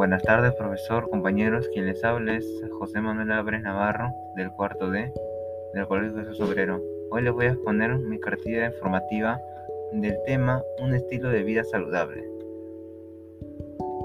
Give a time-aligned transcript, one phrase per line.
[0.00, 1.68] Buenas tardes, profesor, compañeros.
[1.74, 5.12] Quien les habla es José Manuel Álvarez Navarro, del cuarto D,
[5.74, 6.80] del Colegio Jesús Obrero.
[7.10, 9.38] Hoy les voy a exponer mi cartilla informativa
[9.92, 12.24] del tema Un estilo de vida saludable.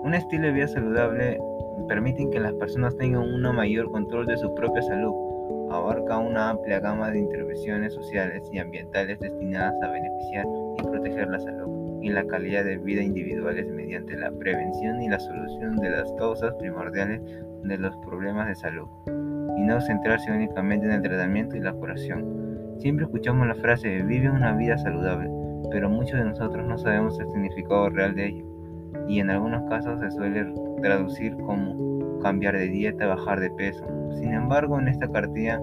[0.03, 1.39] Un estilo de vida saludable
[1.87, 5.13] permite que las personas tengan un mayor control de su propia salud.
[5.71, 10.45] Abarca una amplia gama de intervenciones sociales y ambientales destinadas a beneficiar
[10.77, 15.19] y proteger la salud y la calidad de vida individuales mediante la prevención y la
[15.19, 17.21] solución de las causas primordiales
[17.63, 22.75] de los problemas de salud, y no centrarse únicamente en el tratamiento y la curación.
[22.79, 25.29] Siempre escuchamos la frase vive una vida saludable,
[25.71, 28.45] pero muchos de nosotros no sabemos el significado real de ello,
[29.07, 33.85] y en algunos casos se suele traducir como cambiar de dieta, bajar de peso.
[34.15, 35.59] Sin embargo, en esta cartilla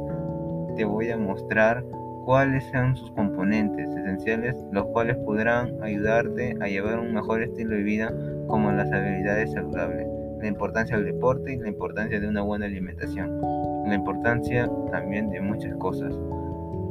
[0.77, 1.85] te voy a mostrar
[2.25, 7.83] cuáles sean sus componentes esenciales, los cuales podrán ayudarte a llevar un mejor estilo de
[7.83, 8.13] vida,
[8.47, 10.07] como las habilidades saludables,
[10.41, 13.41] la importancia del deporte y la importancia de una buena alimentación,
[13.87, 16.15] la importancia también de muchas cosas,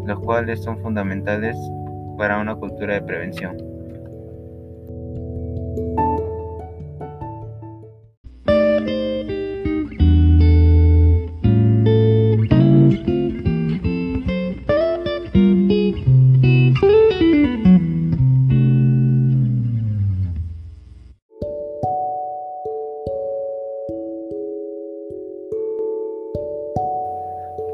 [0.06, 1.58] los cuales son fundamentales
[2.18, 3.58] para una cultura de prevención.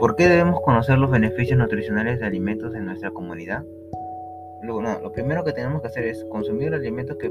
[0.08, 3.66] ¿Por qué debemos conocer los beneficios nutricionales de alimentos en nuestra comunidad?
[4.64, 7.30] Lo, lo primero que tenemos que hacer es consumir alimentos que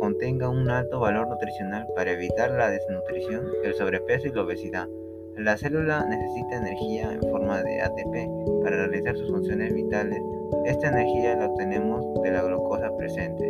[0.00, 4.88] contengan un alto valor nutricional para evitar la desnutrición, el sobrepeso y la obesidad.
[5.36, 10.20] La célula necesita energía en forma de ATP para realizar sus funciones vitales.
[10.64, 13.46] Esta energía la obtenemos de la glucosa presente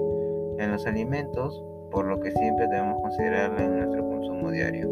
[0.59, 4.87] en los alimentos, por lo que siempre debemos considerarla en nuestro consumo diario.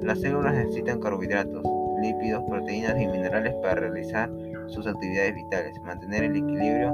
[0.00, 1.62] Las células necesitan carbohidratos,
[2.02, 4.30] lípidos, proteínas y minerales para realizar
[4.66, 6.92] sus actividades vitales, mantener el equilibrio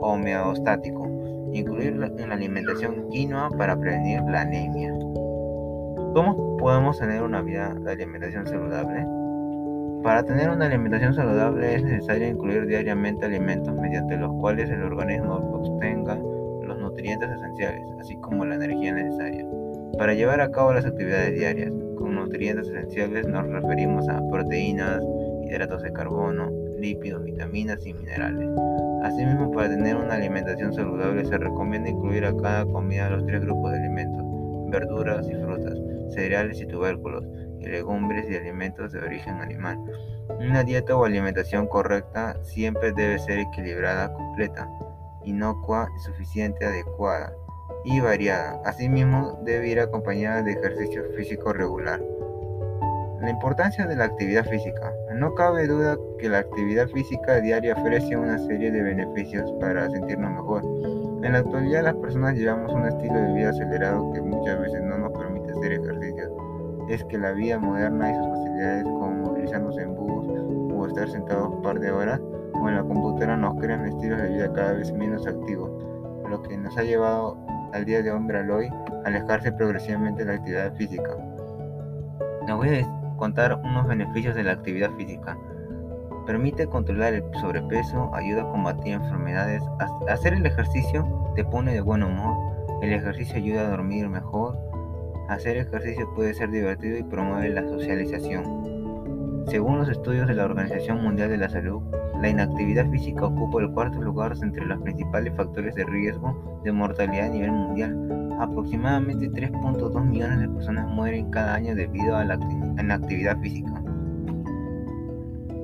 [0.00, 1.08] homeostático,
[1.52, 4.92] incluir en la alimentación quinoa para prevenir la anemia.
[6.14, 9.06] ¿Cómo podemos tener una vida de alimentación saludable?
[10.02, 15.34] Para tener una alimentación saludable es necesario incluir diariamente alimentos mediante los cuales el organismo
[15.34, 16.18] obtenga
[16.62, 19.46] los nutrientes esenciales, así como la energía necesaria,
[19.96, 21.72] para llevar a cabo las actividades diarias.
[22.32, 25.02] Nutrientes esenciales nos referimos a proteínas,
[25.44, 28.48] hidratos de carbono, lípidos, vitaminas y minerales.
[29.02, 33.72] Asimismo, para tener una alimentación saludable se recomienda incluir a cada comida los tres grupos
[33.72, 34.24] de alimentos,
[34.70, 35.78] verduras y frutas,
[36.14, 37.22] cereales y tubérculos,
[37.60, 39.78] y legumbres y alimentos de origen animal.
[40.40, 44.66] Una dieta o alimentación correcta siempre debe ser equilibrada, completa,
[45.26, 47.30] inocua, suficiente, adecuada
[47.84, 48.60] y variada.
[48.64, 52.00] Asimismo, debe ir acompañada de ejercicio físico regular.
[53.20, 54.92] La importancia de la actividad física.
[55.14, 60.32] No cabe duda que la actividad física diaria ofrece una serie de beneficios para sentirnos
[60.32, 60.64] mejor.
[61.22, 64.98] En la actualidad las personas llevamos un estilo de vida acelerado que muchas veces no
[64.98, 66.32] nos permite hacer ejercicios.
[66.88, 70.26] Es que la vida moderna y sus facilidades como movilizarnos en bus
[70.74, 72.20] o estar sentados un par de horas
[72.60, 75.70] o en la computadora nos crean estilos de vida cada vez menos activos,
[76.28, 77.36] lo que nos ha llevado
[77.72, 78.68] al día de hoy
[79.04, 81.16] alejarse progresivamente de la actividad física.
[82.46, 85.36] Les voy a contar unos beneficios de la actividad física.
[86.26, 89.62] Permite controlar el sobrepeso, ayuda a combatir enfermedades.
[90.08, 92.36] Hacer el ejercicio te pone de buen humor.
[92.82, 94.56] El ejercicio ayuda a dormir mejor.
[95.28, 98.71] Hacer ejercicio puede ser divertido y promueve la socialización.
[99.48, 101.82] Según los estudios de la Organización Mundial de la Salud,
[102.20, 107.26] la inactividad física ocupa el cuarto lugar entre los principales factores de riesgo de mortalidad
[107.26, 108.36] a nivel mundial.
[108.38, 112.38] Aproximadamente 3.2 millones de personas mueren cada año debido a la
[112.80, 113.82] inactividad física.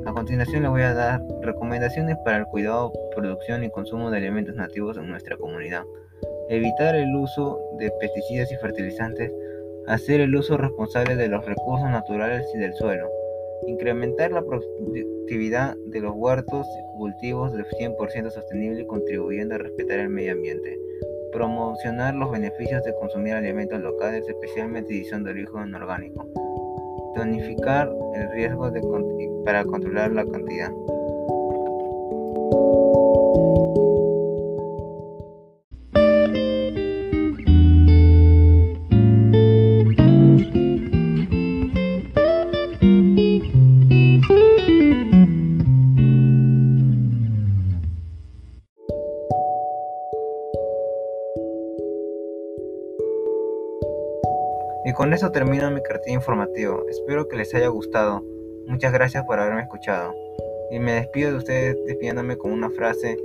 [0.06, 4.55] A continuación le voy a dar recomendaciones para el cuidado, producción y consumo de alimentos
[4.56, 5.84] nativos en nuestra comunidad.
[6.51, 9.33] Evitar el uso de pesticidas y fertilizantes.
[9.86, 13.09] Hacer el uso responsable de los recursos naturales y del suelo
[13.66, 20.09] Incrementar la productividad de los huertos y cultivos de 100% sostenible contribuyendo a respetar el
[20.09, 20.78] medio ambiente.
[21.33, 26.27] Promocionar los beneficios de consumir alimentos locales, especialmente si son de origen orgánico.
[27.15, 28.81] Tonificar el riesgo de,
[29.45, 30.72] para controlar la cantidad.
[54.98, 56.84] Con eso termino mi cartilla informativo.
[56.89, 58.24] Espero que les haya gustado.
[58.66, 60.12] Muchas gracias por haberme escuchado.
[60.72, 63.16] Y me despido de ustedes despidiéndome con una frase.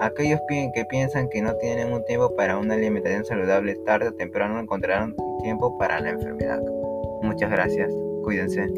[0.00, 4.58] Aquellos que piensan que no tienen un tiempo para una alimentación saludable, tarde o temprano
[4.58, 6.60] encontrarán tiempo para la enfermedad.
[7.22, 7.94] Muchas gracias.
[8.24, 8.68] Cuídense.